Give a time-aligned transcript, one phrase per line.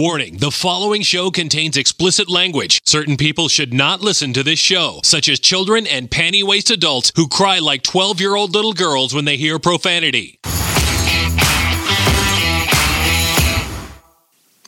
[0.00, 2.80] Warning the following show contains explicit language.
[2.86, 7.12] Certain people should not listen to this show, such as children and panty waist adults
[7.16, 10.40] who cry like 12 year old little girls when they hear profanity.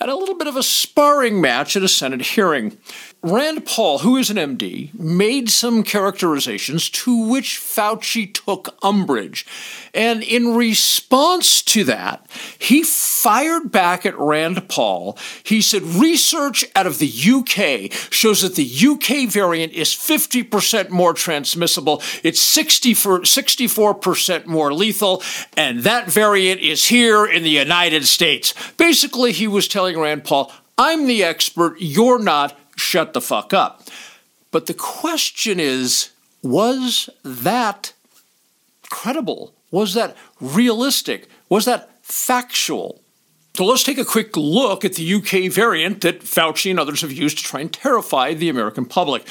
[0.01, 2.79] had a little bit of a sparring match at a Senate hearing.
[3.23, 9.45] Rand Paul, who is an MD, made some characterizations to which Fauci took umbrage.
[9.93, 12.27] And in response to that,
[12.59, 15.19] he fired back at Rand Paul.
[15.43, 21.13] He said, Research out of the UK shows that the UK variant is 50% more
[21.13, 25.23] transmissible, it's 60 64% more lethal,
[25.59, 28.55] and that variant is here in the United States.
[28.79, 33.83] Basically, he was telling Rand Paul, I'm the expert, you're not shut the fuck up.
[34.51, 36.11] But the question is
[36.43, 37.93] was that
[38.89, 39.55] credible?
[39.71, 41.29] Was that realistic?
[41.49, 43.01] Was that factual?
[43.55, 47.13] So let's take a quick look at the UK variant that Fauci and others have
[47.13, 49.27] used to try and terrify the American public.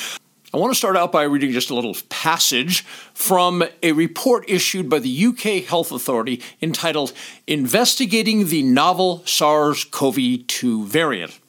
[0.51, 2.81] I want to start out by reading just a little passage
[3.13, 7.13] from a report issued by the UK Health Authority entitled
[7.45, 11.39] Investigating the Novel SARS CoV 2 Variant.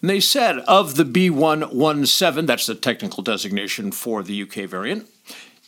[0.00, 5.08] And they said of the B117, that's the technical designation for the UK variant,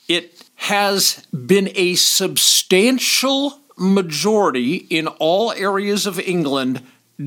[0.06, 6.82] it has been a substantial majority in all areas of England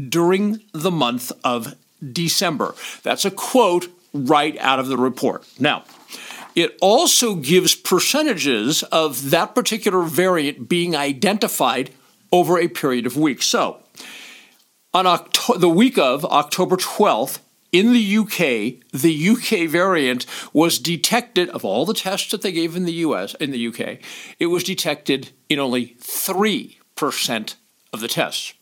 [0.07, 1.75] during the month of
[2.13, 2.75] December.
[3.03, 5.47] That's a quote right out of the report.
[5.59, 5.83] Now,
[6.55, 11.91] it also gives percentages of that particular variant being identified
[12.31, 13.45] over a period of weeks.
[13.45, 13.83] So,
[14.93, 17.39] on Octo- the week of October 12th,
[17.71, 22.75] in the UK, the UK variant was detected of all the tests that they gave
[22.75, 23.99] in the US in the UK,
[24.39, 27.55] it was detected in only 3%
[27.93, 28.53] of the tests.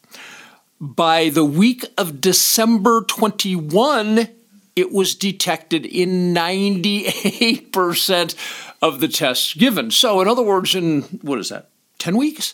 [0.80, 4.28] By the week of December 21,
[4.78, 8.36] it was detected in 98%
[8.82, 9.92] of the tests given.
[9.92, 11.70] So in other words in what is that?
[11.98, 12.54] 10 weeks?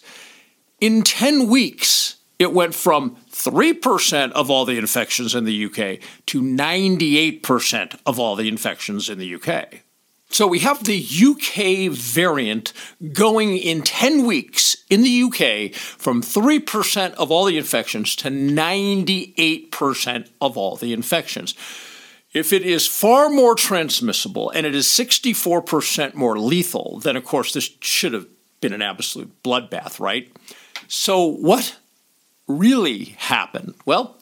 [0.79, 6.41] In 10 weeks, it went from 3% of all the infections in the UK to
[6.41, 9.81] 98% of all the infections in the UK.
[10.29, 12.73] So we have the UK variant
[13.11, 20.29] going in 10 weeks in the UK from 3% of all the infections to 98%
[20.41, 21.53] of all the infections.
[22.33, 27.53] If it is far more transmissible and it is 64% more lethal, then of course
[27.53, 28.25] this should have
[28.59, 30.31] been an absolute bloodbath, right?
[30.87, 31.77] So, what
[32.47, 33.75] really happened?
[33.85, 34.17] Well,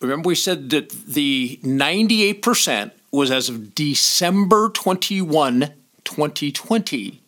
[0.00, 5.72] remember we said that the 98% was as of December 21,
[6.04, 7.20] 2020.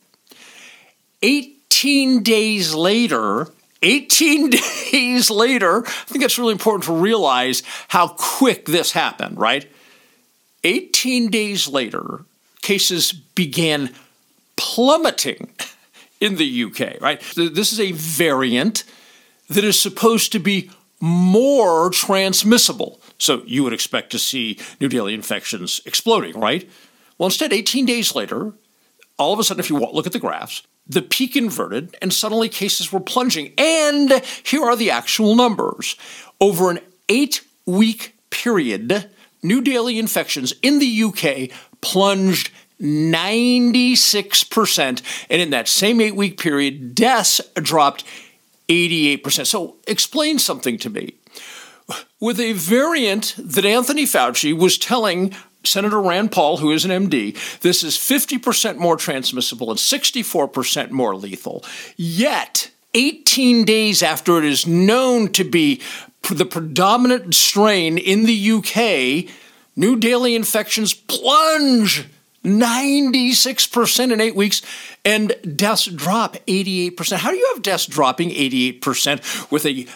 [1.23, 3.49] 18 days later,
[3.83, 4.51] 18
[4.93, 9.67] days later, I think it's really important to realize how quick this happened, right?
[10.65, 12.25] 18 days later,
[12.63, 13.95] cases began
[14.57, 15.51] plummeting
[16.21, 17.21] in the UK, right?
[17.37, 18.85] This is a variant
[19.49, 23.01] that is supposed to be more transmissible.
[23.19, 26.69] So you would expect to see new daily infections exploding, right?
[27.19, 28.53] Well, instead, 18 days later,
[29.19, 32.49] all of a sudden, if you look at the graphs, the peak inverted and suddenly
[32.49, 33.53] cases were plunging.
[33.57, 35.97] And here are the actual numbers.
[36.41, 39.11] Over an eight week period,
[39.45, 41.51] new daily infections in the UK
[41.81, 42.51] plunged
[42.81, 45.03] 96%.
[45.31, 48.05] And in that same eight week period, deaths dropped
[48.69, 49.47] 88%.
[49.47, 51.15] So explain something to me.
[52.19, 57.37] With a variant that Anthony Fauci was telling Senator Rand Paul, who is an MD,
[57.61, 61.65] this is 50% more transmissible and 64% more lethal.
[61.97, 65.81] Yet, 18 days after it is known to be
[66.31, 69.31] the predominant strain in the UK,
[69.77, 72.07] new daily infections plunge
[72.45, 74.61] 96% in eight weeks,
[75.05, 77.17] and deaths drop 88%.
[77.17, 79.87] How do you have deaths dropping 88% with a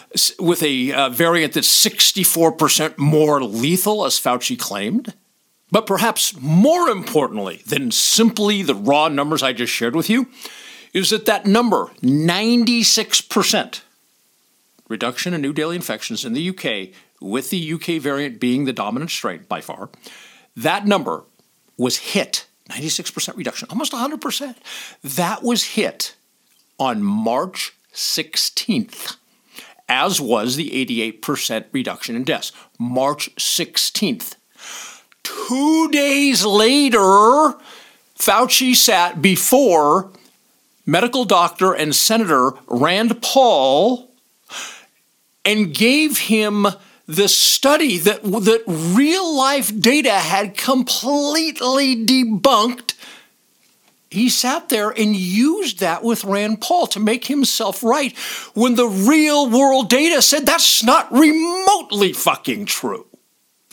[0.41, 5.13] with a uh, variant that's 64% more lethal, as Fauci claimed?
[5.71, 10.27] But perhaps more importantly than simply the raw numbers I just shared with you,
[10.93, 13.81] is that that number, 96%
[14.89, 19.11] reduction in new daily infections in the UK, with the UK variant being the dominant
[19.11, 19.89] strain by far,
[20.55, 21.23] that number
[21.77, 24.55] was hit 96% reduction, almost 100%.
[25.03, 26.15] That was hit
[26.77, 29.15] on March 16th,
[29.87, 30.69] as was the
[31.21, 32.51] 88% reduction in deaths.
[32.77, 34.35] March 16th.
[35.23, 37.55] Two days later,
[38.17, 40.11] Fauci sat before
[40.85, 44.08] medical doctor and Senator Rand Paul
[45.45, 46.67] and gave him
[47.07, 52.93] the study that, that real life data had completely debunked.
[54.11, 58.15] He sat there and used that with Rand Paul to make himself right
[58.53, 63.07] when the real world data said that's not remotely fucking true.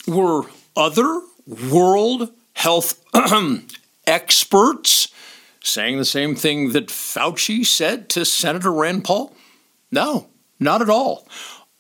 [0.06, 3.02] Were other world health
[4.06, 5.08] experts
[5.62, 9.34] saying the same thing that Fauci said to Senator Rand Paul?
[9.90, 10.28] No,
[10.58, 11.26] not at all.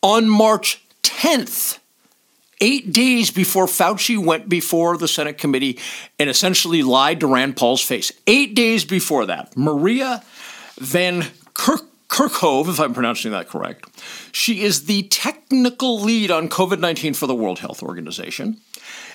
[0.06, 1.80] On March 10th,
[2.60, 5.80] eight days before Fauci went before the Senate committee
[6.16, 8.12] and essentially lied to Rand Paul's face.
[8.28, 10.22] Eight days before that, Maria
[10.78, 11.82] Van Kirk.
[12.08, 13.84] Kerkhove, if I'm pronouncing that correct.
[14.30, 18.58] She is the technical lead on COVID 19 for the World Health Organization.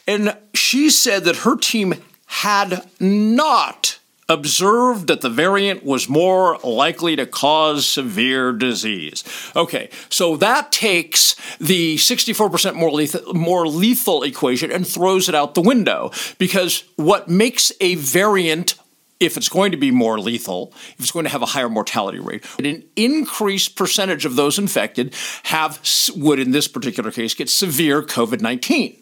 [0.06, 1.96] And she said that her team
[2.26, 3.98] had not
[4.30, 9.24] observed that the variant was more likely to cause severe disease.
[9.56, 15.56] Okay, so that takes the 64% more lethal, more lethal equation and throws it out
[15.56, 18.76] the window because what makes a variant
[19.20, 22.20] if it's going to be more lethal, if it's going to have a higher mortality
[22.20, 25.14] rate, an increased percentage of those infected
[25.44, 25.80] have
[26.16, 29.01] would in this particular case get severe COVID-19.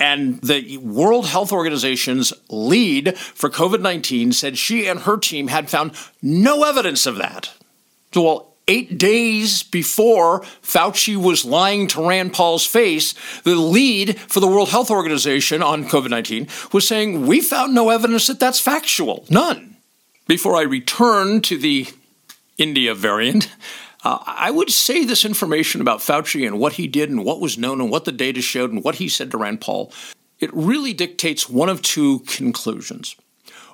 [0.00, 5.68] And the World Health Organization's lead for COVID 19 said she and her team had
[5.68, 5.92] found
[6.22, 7.52] no evidence of that.
[8.12, 14.40] So, well, eight days before Fauci was lying to Rand Paul's face, the lead for
[14.40, 18.60] the World Health Organization on COVID 19 was saying, We found no evidence that that's
[18.60, 19.24] factual.
[19.30, 19.76] None.
[20.28, 21.88] Before I return to the
[22.58, 23.48] India variant,
[24.08, 27.58] uh, I would say this information about Fauci and what he did and what was
[27.58, 29.92] known and what the data showed and what he said to Rand Paul,
[30.38, 33.16] it really dictates one of two conclusions.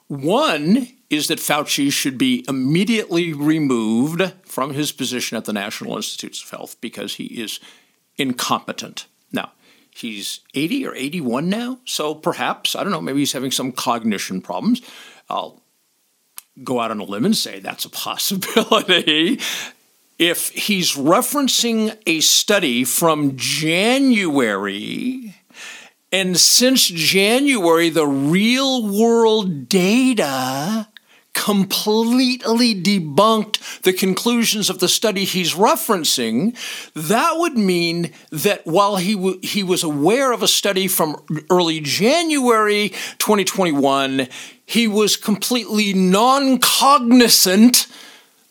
[0.09, 6.43] One is that Fauci should be immediately removed from his position at the National Institutes
[6.43, 7.61] of Health because he is
[8.17, 9.07] incompetent.
[9.31, 9.53] Now,
[9.95, 14.41] he's 80 or 81 now, so perhaps, I don't know, maybe he's having some cognition
[14.41, 14.83] problems.
[15.31, 15.63] I'll
[16.65, 19.39] go out on a limb and say that's a possibility
[20.19, 25.35] if he's referencing a study from January,
[26.13, 30.89] and since January, the real world data
[31.35, 36.57] completely debunked the conclusions of the study he's referencing,
[36.95, 41.81] that would mean that while he, w- he was aware of a study from early
[41.81, 44.29] January 2021,
[44.65, 47.89] he was completely non cognizant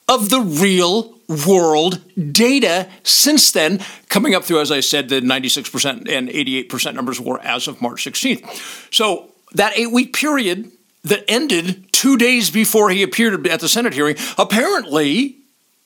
[0.10, 2.02] of the real world
[2.34, 7.40] data since then, coming up through, as I said, the 96% and 88% numbers were
[7.42, 8.94] as of March 16th.
[8.94, 10.72] So that eight week period
[11.04, 15.38] that ended two days before he appeared at the Senate hearing, apparently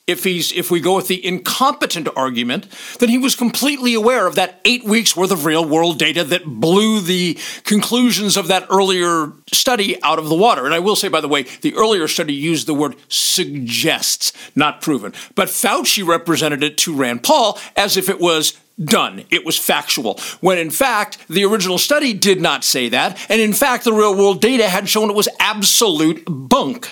[0.08, 2.66] if he's if we go with the incompetent argument,
[2.98, 6.44] then he was completely aware of that eight weeks worth of real world data that
[6.44, 10.64] blew the conclusions of that earlier study out of the water.
[10.64, 14.80] And I will say, by the way, the earlier study used the word suggests, not
[14.80, 15.12] proven.
[15.34, 19.24] But Fauci represented it to Rand Paul as if it was done.
[19.30, 20.18] It was factual.
[20.40, 23.18] When in fact, the original study did not say that.
[23.28, 26.90] And in fact, the real world data had shown it was absolute bunk.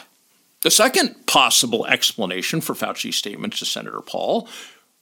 [0.67, 4.49] The second possible explanation for Fauci's statement to Senator Paul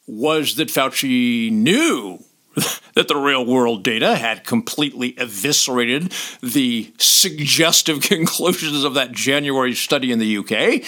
[0.07, 2.23] was that Fauci knew
[2.95, 10.13] that the real world data had completely eviscerated the suggestive conclusions of that January study
[10.13, 10.85] in the UK,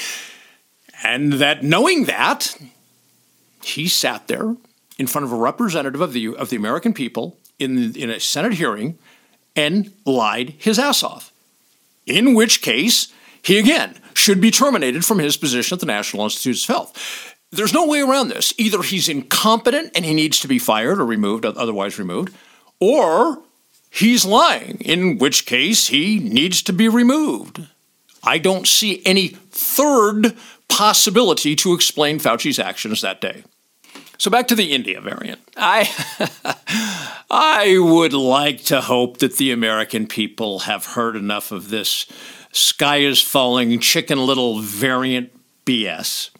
[1.03, 2.55] and that knowing that,
[3.63, 4.57] he sat there
[4.99, 8.53] in front of a representative of the, of the American people in, in a Senate
[8.53, 8.99] hearing
[9.57, 11.33] and lied his ass off.
[12.05, 16.65] In which case, he again should be terminated from his position at the National Institutes
[16.65, 17.35] of Health.
[17.51, 18.53] There's no way around this.
[18.59, 22.35] Either he's incompetent and he needs to be fired or removed, otherwise removed,
[22.81, 23.43] or
[23.91, 27.67] he's lying, in which case he needs to be removed.
[28.23, 30.37] I don't see any third
[30.69, 33.45] possibility to explain Fauci's actions that day.
[34.19, 35.41] So back to the India variant.
[35.57, 35.89] I
[37.31, 42.07] I would like to hope that the American people have heard enough of this
[42.57, 45.33] sky is falling chicken little variant
[45.65, 46.31] BS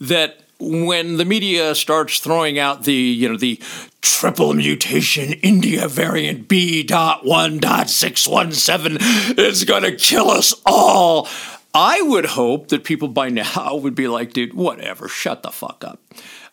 [0.00, 3.60] that when the media starts throwing out the you know the
[4.00, 8.96] triple mutation India variant B.1.617
[9.38, 11.28] it's going to kill us all.
[11.76, 15.82] I would hope that people by now would be like, dude, whatever, shut the fuck
[15.82, 15.98] up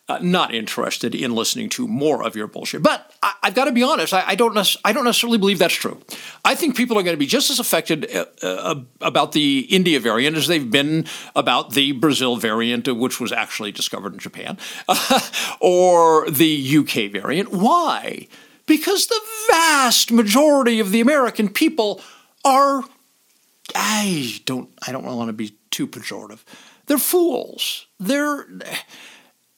[0.08, 2.82] uh, not interested in listening to more of your bullshit.
[2.82, 5.58] But I, have got to be honest, I, I don't nec- I don't necessarily believe
[5.58, 6.00] that's true.
[6.44, 10.00] I think people are going to be just as affected uh, uh, about the India
[10.00, 14.58] variant as they've been about the Brazil variant, uh, which was actually discovered in Japan,
[15.60, 17.52] or the UK variant.
[17.52, 18.26] Why?
[18.66, 22.00] Because the vast majority of the American people
[22.44, 22.82] are
[23.76, 26.40] I don't I don't want to be too pejorative.
[26.86, 27.86] They're fools.
[28.00, 28.46] They're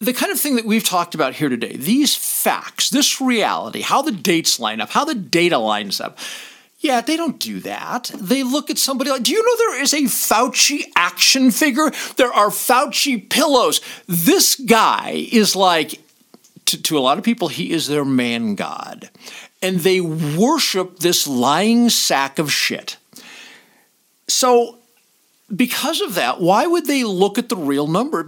[0.01, 4.03] the kind of thing that we've talked about here today, these facts, this reality, how
[4.03, 6.19] the dates line up, how the data lines up.
[6.81, 8.11] Yeah, they don't do that.
[8.15, 11.91] They look at somebody like, do you know there is a Fauci action figure?
[12.17, 13.81] There are Fauci pillows.
[14.07, 16.03] This guy is like,
[16.67, 19.09] to, to a lot of people, he is their man god.
[19.63, 22.99] And they worship this lying sack of shit.
[24.29, 24.79] So
[25.55, 28.25] because of that, why would they look at the real number?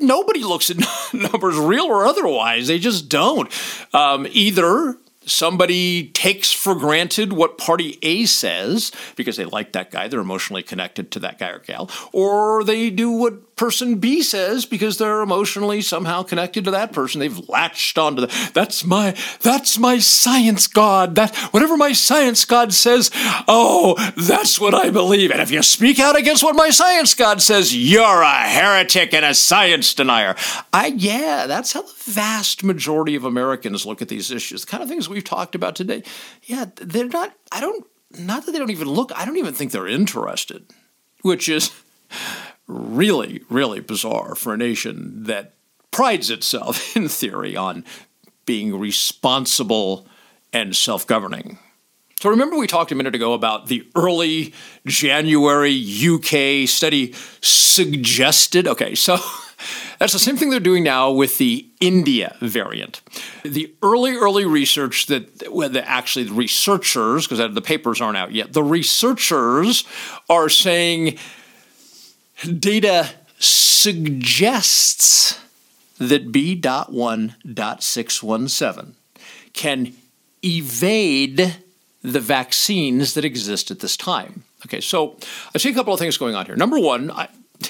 [0.00, 0.78] Nobody looks at
[1.12, 2.68] numbers, real or otherwise.
[2.68, 3.50] They just don't.
[3.94, 4.96] Um, either
[5.26, 10.62] somebody takes for granted what party A says because they like that guy, they're emotionally
[10.62, 15.20] connected to that guy or gal, or they do what person B says because they're
[15.20, 17.20] emotionally somehow connected to that person.
[17.20, 21.14] They've latched onto the that's my that's my science god.
[21.16, 23.10] That whatever my science god says,
[23.46, 25.30] oh, that's what I believe.
[25.30, 29.26] And if you speak out against what my science god says, you're a heretic and
[29.26, 30.36] a science denier.
[30.72, 34.64] I yeah, that's how the vast majority of Americans look at these issues.
[34.64, 36.02] The kind of things we've talked about today.
[36.44, 37.84] Yeah, they're not I don't
[38.18, 40.64] not that they don't even look, I don't even think they're interested,
[41.20, 41.70] which is
[42.70, 45.54] really, really bizarre for a nation that
[45.90, 47.84] prides itself, in theory, on
[48.46, 50.06] being responsible
[50.52, 51.58] and self governing.
[52.20, 54.52] So, remember, we talked a minute ago about the early
[54.86, 58.68] January UK study suggested.
[58.68, 59.16] Okay, so
[59.98, 63.00] that's the same thing they're doing now with the India variant.
[63.42, 68.32] The early, early research that, well, the, actually the researchers, because the papers aren't out
[68.32, 69.84] yet, the researchers
[70.28, 71.18] are saying
[72.40, 75.38] Data suggests
[75.98, 78.92] that B.1.617
[79.52, 79.92] can
[80.42, 81.58] evade
[82.02, 84.44] the vaccines that exist at this time.
[84.64, 85.16] Okay, so
[85.54, 86.56] I see a couple of things going on here.
[86.56, 87.28] Number one, I,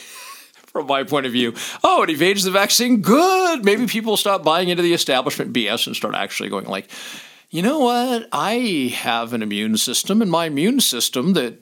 [0.67, 3.01] from my point of view, oh, it evades the vaccine.
[3.01, 3.65] Good.
[3.65, 6.89] Maybe people stop buying into the establishment BS and start actually going like,
[7.51, 8.29] you know what?
[8.31, 11.55] I have an immune system, and my immune system that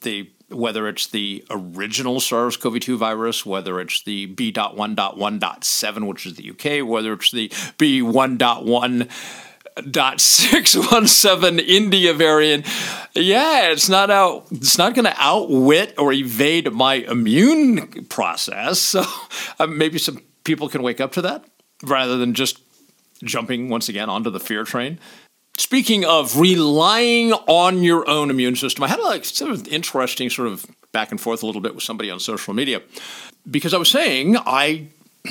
[0.00, 6.34] the whether it's the original SARS CoV 2 virus, whether it's the B.1.1.7, which is
[6.34, 9.10] the UK, whether it's the B1.1.
[9.90, 12.66] Dot six one seven India variant.
[13.14, 14.44] Yeah, it's not out.
[14.50, 18.80] It's not going to outwit or evade my immune process.
[18.80, 19.02] So
[19.58, 21.46] uh, maybe some people can wake up to that
[21.82, 22.60] rather than just
[23.24, 24.98] jumping once again onto the fear train.
[25.58, 30.30] Speaking of relying on your own immune system, I had a like, sort of interesting
[30.30, 32.82] sort of back and forth a little bit with somebody on social media
[33.50, 34.88] because I was saying I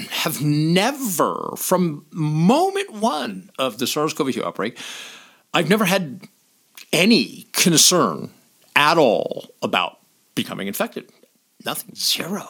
[0.10, 4.78] have never, from moment one of the SARS CoV 2 outbreak,
[5.54, 6.22] I've never had
[6.94, 8.30] any concern
[8.76, 10.00] at all about
[10.36, 11.12] becoming infected.
[11.66, 12.48] Nothing, zero.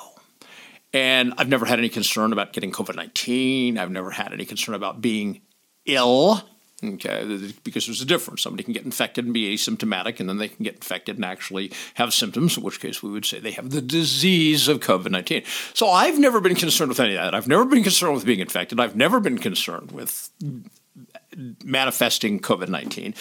[0.93, 3.77] And I've never had any concern about getting COVID 19.
[3.77, 5.41] I've never had any concern about being
[5.85, 6.41] ill.
[6.83, 8.41] Okay, because there's a difference.
[8.41, 11.71] Somebody can get infected and be asymptomatic, and then they can get infected and actually
[11.93, 15.43] have symptoms, in which case we would say they have the disease of COVID 19.
[15.75, 17.35] So I've never been concerned with any of that.
[17.35, 18.79] I've never been concerned with being infected.
[18.79, 20.31] I've never been concerned with
[21.63, 23.13] manifesting COVID 19.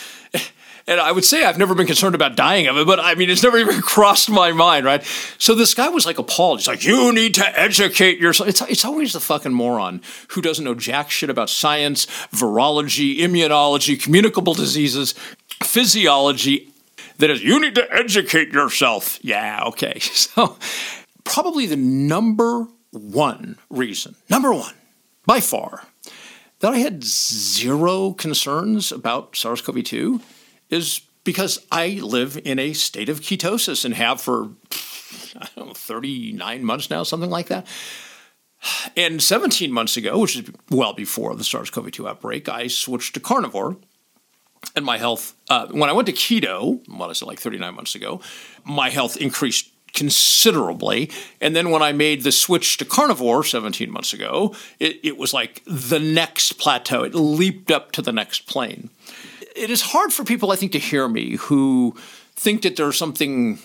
[0.87, 3.31] And I would say I've never been concerned about dying of it, but I mean,
[3.31, 5.05] it's never even crossed my mind, right?
[5.39, 6.59] So this guy was like appalled.
[6.59, 8.49] He's like, you need to educate yourself.
[8.49, 10.01] It's, it's always the fucking moron
[10.31, 15.15] who doesn't know jack shit about science, virology, immunology, communicable diseases,
[15.63, 16.73] physiology,
[17.19, 19.19] that is, you need to educate yourself.
[19.23, 20.01] Yeah, okay.
[20.11, 20.57] So,
[21.25, 24.75] probably the number one reason, number one,
[25.27, 25.85] by far,
[26.61, 30.21] that I had zero concerns about SARS CoV 2
[30.69, 34.51] is because I live in a state of ketosis and have for,
[35.37, 37.67] I don't know, 39 months now, something like that.
[38.97, 43.15] And 17 months ago, which is well before the SARS CoV 2 outbreak, I switched
[43.15, 43.77] to carnivore.
[44.77, 47.95] And my health, uh, when I went to keto, what is it, like 39 months
[47.95, 48.21] ago,
[48.65, 49.70] my health increased
[50.01, 51.11] considerably.
[51.43, 55.35] And then when I made the switch to carnivore 17 months ago, it, it was
[55.35, 57.03] like the next plateau.
[57.03, 58.89] It leaped up to the next plane.
[59.55, 61.95] It is hard for people, I think, to hear me who
[62.35, 63.59] think that there's something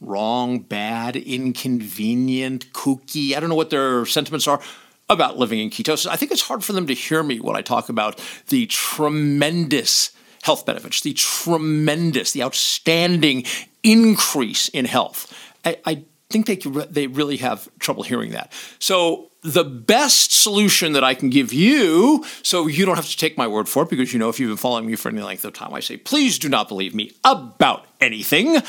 [0.00, 3.36] wrong, bad, inconvenient, kooky.
[3.36, 4.60] I don't know what their sentiments are
[5.08, 6.08] about living in ketosis.
[6.08, 10.10] I think it's hard for them to hear me when I talk about the tremendous
[10.44, 13.44] health benefits, the tremendous, the outstanding
[13.82, 15.32] increase in health.
[15.64, 16.56] I, I think they
[16.90, 18.52] they really have trouble hearing that.
[18.78, 23.38] So the best solution that I can give you, so you don't have to take
[23.38, 25.46] my word for it, because you know if you've been following me for any length
[25.46, 28.60] of time, I say please do not believe me about anything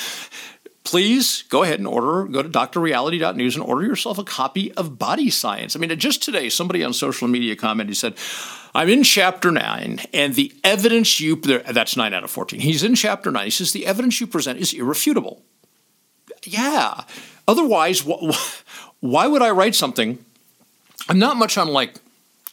[0.85, 5.31] please go ahead and order, go to drreality.news and order yourself a copy of Body
[5.31, 5.75] Science.
[5.75, 8.13] I mean, just today, somebody on social media commented, he said,
[8.75, 12.59] I'm in chapter nine, and the evidence you, that's nine out of 14.
[12.59, 13.45] He's in chapter nine.
[13.45, 15.41] He says, the evidence you present is irrefutable.
[16.43, 17.05] Yeah.
[17.47, 18.01] Otherwise,
[18.99, 20.23] why would I write something?
[21.07, 21.95] I'm not much on like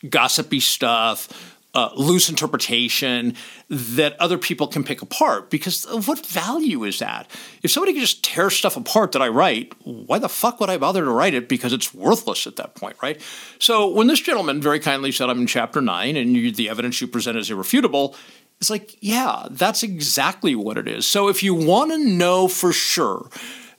[0.08, 3.34] gossipy stuff uh, loose interpretation
[3.70, 7.30] that other people can pick apart because what value is that?
[7.62, 10.76] If somebody can just tear stuff apart that I write, why the fuck would I
[10.76, 11.48] bother to write it?
[11.48, 13.20] Because it's worthless at that point, right?
[13.58, 17.00] So when this gentleman very kindly said, I'm in chapter nine and you, the evidence
[17.00, 18.16] you present is irrefutable,
[18.60, 21.06] it's like, yeah, that's exactly what it is.
[21.06, 23.28] So if you want to know for sure,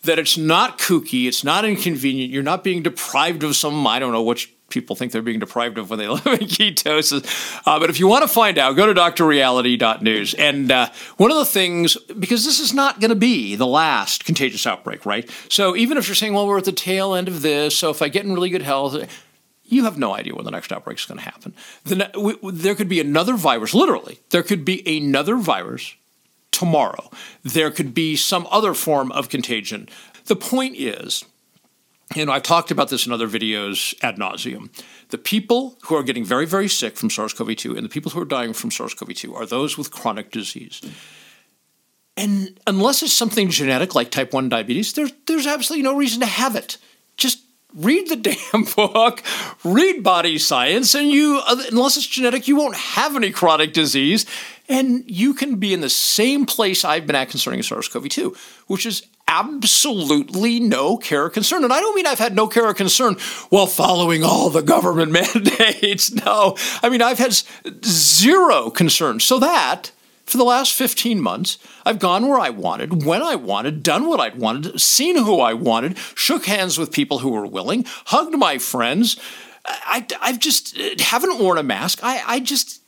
[0.04, 4.12] that it's not kooky, it's not inconvenient, you're not being deprived of some, I don't
[4.12, 7.62] know, which people think they're being deprived of when they live in ketosis.
[7.66, 10.34] Uh, but if you want to find out, go to drreality.news.
[10.34, 14.26] And uh, one of the things, because this is not going to be the last
[14.26, 15.30] contagious outbreak, right?
[15.50, 18.02] So even if you're saying, well, we're at the tail end of this, so if
[18.02, 19.08] I get in really good health,
[19.64, 21.54] you have no idea when the next outbreak is going to happen.
[21.86, 22.10] Then
[22.44, 25.96] there could be another virus, literally, there could be another virus
[26.52, 27.10] tomorrow.
[27.44, 29.90] There could be some other form of contagion.
[30.26, 31.26] The point is,
[32.16, 34.70] you know, I've talked about this in other videos ad nauseum.
[35.10, 38.12] The people who are getting very, very sick from SARS CoV 2 and the people
[38.12, 40.82] who are dying from SARS CoV 2 are those with chronic disease.
[42.16, 46.26] And unless it's something genetic like type 1 diabetes, there's, there's absolutely no reason to
[46.26, 46.78] have it.
[47.18, 47.44] Just
[47.76, 48.16] read the
[48.52, 49.24] damn book,
[49.64, 54.26] read body science, and you, unless it's genetic, you won't have any chronic disease.
[54.70, 58.36] And you can be in the same place I've been at concerning SARS CoV 2,
[58.68, 61.64] which is absolutely no care or concern.
[61.64, 63.16] And I don't mean I've had no care or concern
[63.50, 66.12] while following all the government mandates.
[66.14, 67.36] No, I mean, I've had
[67.84, 69.20] zero concern.
[69.20, 69.92] So that
[70.26, 74.20] for the last 15 months, I've gone where I wanted, when I wanted, done what
[74.20, 78.58] I wanted, seen who I wanted, shook hands with people who were willing, hugged my
[78.58, 79.20] friends.
[79.66, 82.00] I, have just eh, haven't worn a mask.
[82.04, 82.82] I, I just,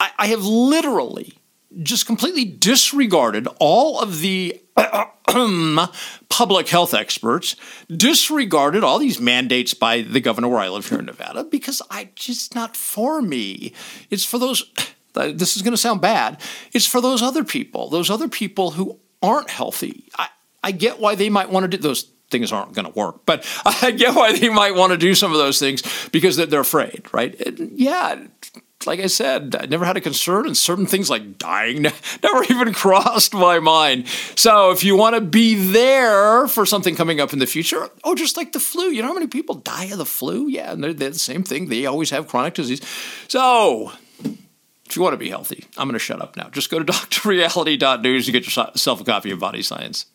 [0.00, 1.38] I, I have literally
[1.82, 4.60] just completely disregarded all of the
[6.28, 7.56] public health experts,
[7.88, 12.10] disregarded all these mandates by the governor where I live here in Nevada because I
[12.14, 13.72] just not for me.
[14.10, 14.70] It's for those
[15.14, 16.40] this is going to sound bad.
[16.72, 20.08] It's for those other people, those other people who aren't healthy.
[20.18, 20.28] I,
[20.62, 23.46] I get why they might want to do those things aren't going to work, but
[23.64, 27.04] I get why they might want to do some of those things because they're afraid,
[27.12, 27.38] right?
[27.40, 28.24] And yeah,
[28.86, 31.82] like I said, I never had a concern, and certain things like dying
[32.22, 34.08] never even crossed my mind.
[34.36, 38.14] So, if you want to be there for something coming up in the future, oh,
[38.14, 40.48] just like the flu, you know how many people die of the flu?
[40.48, 41.68] Yeah, and they're, they're the same thing.
[41.68, 42.80] They always have chronic disease.
[43.28, 43.92] So,
[44.92, 46.48] if you want to be healthy, I'm going to shut up now.
[46.50, 50.06] Just go to drreality.news and get yourself a copy of Body Science.